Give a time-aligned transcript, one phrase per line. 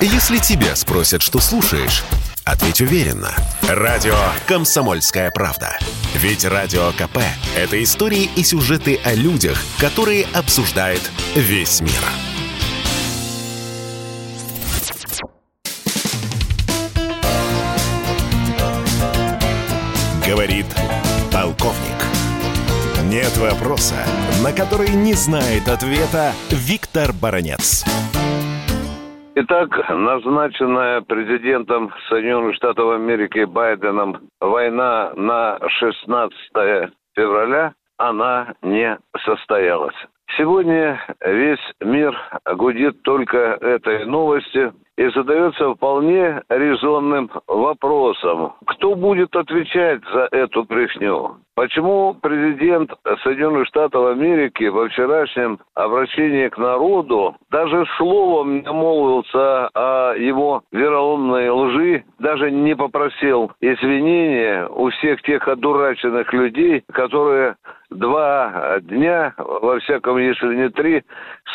[0.00, 2.04] Если тебя спросят, что слушаешь,
[2.44, 3.34] ответь уверенно.
[3.62, 4.14] Радио
[4.46, 5.78] «Комсомольская правда».
[6.14, 7.18] Ведь Радио КП–
[7.56, 11.00] это истории и сюжеты о людях, которые обсуждает
[11.34, 11.92] весь мир.
[20.26, 20.66] Говорит
[21.32, 21.96] полковник.
[23.04, 23.94] Нет вопроса,
[24.42, 27.84] на который не знает ответа Виктор Баранец.
[29.38, 36.32] Итак, назначенная президентом Соединенных Штатов Америки Байденом война на 16
[37.14, 39.96] февраля, она не состоялась.
[40.36, 42.16] Сегодня весь мир
[42.56, 51.36] гудит только этой новостью и задается вполне резонным вопросом, кто будет отвечать за эту брехню?
[51.54, 60.14] Почему президент Соединенных Штатов Америки во вчерашнем обращении к народу даже словом не молвился о
[60.16, 67.56] его вероломной лжи, даже не попросил извинения у всех тех одураченных людей, которые
[67.90, 71.04] два дня, во всяком если не три,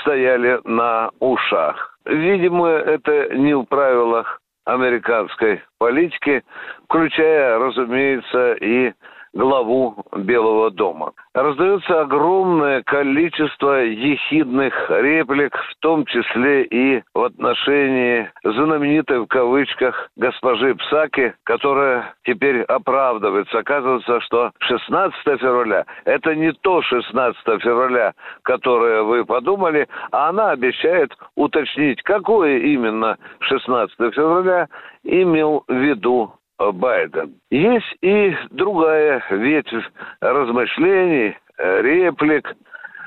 [0.00, 1.98] стояли на ушах.
[2.04, 6.42] Видимо, это не в правилах американской политики,
[6.84, 8.92] включая, разумеется, и
[9.32, 11.12] главу Белого дома.
[11.34, 20.74] Раздается огромное количество ехидных реплик, в том числе и в отношении знаменитой в кавычках госпожи
[20.74, 23.58] Псаки, которая теперь оправдывается.
[23.58, 31.12] Оказывается, что 16 февраля– это не то 16 февраля, которое вы подумали, а она обещает
[31.36, 34.68] уточнить, какое именно 16 февраля
[35.04, 36.32] имел в виду
[36.72, 37.34] Байден.
[37.50, 39.84] Есть и другая ветвь
[40.20, 42.54] размышлений, э, реплик.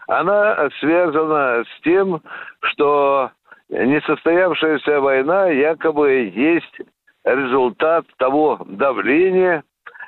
[0.07, 2.21] Она связана с тем,
[2.61, 3.31] что
[3.69, 6.81] несостоявшаяся война якобы есть
[7.23, 9.63] результат того давления,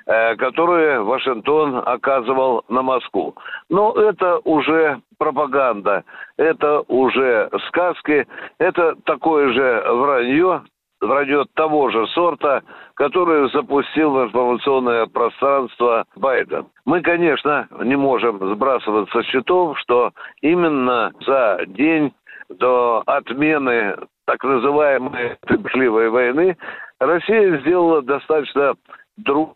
[0.05, 3.35] э, которое Вашингтон оказывал на Москву.
[3.69, 6.03] Но это уже пропаганда,
[6.37, 8.27] это уже сказки,
[8.59, 10.63] это такое же вранье,
[11.05, 12.63] вранье того же сорта,
[12.95, 16.67] который запустил в информационное пространство Байден.
[16.85, 20.11] Мы, конечно, не можем сбрасывать со счетов, что
[20.41, 22.13] именно за день
[22.49, 23.95] до отмены
[24.25, 26.57] так называемой трепливой войны
[26.99, 28.75] Россия сделала достаточно
[29.17, 29.55] друг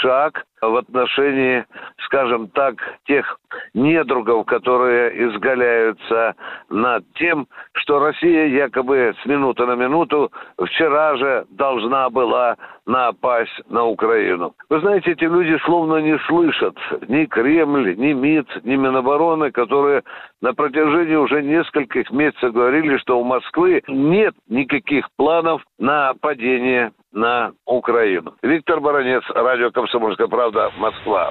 [0.00, 1.64] шаг в отношении,
[2.06, 3.38] скажем так, тех
[3.74, 6.34] недругов, которые изгаляются
[6.68, 13.84] над тем, что Россия якобы с минуты на минуту вчера же должна была напасть на
[13.84, 14.54] Украину.
[14.70, 16.76] Вы знаете, эти люди словно не слышат
[17.08, 20.02] ни Кремль, ни МИД, ни Минобороны, которые
[20.40, 27.52] на протяжении уже нескольких месяцев говорили, что у Москвы нет никаких планов на падение на
[27.66, 28.34] Украину.
[28.42, 31.30] Виктор Баранец, радио «Комсомольская правда», Москва.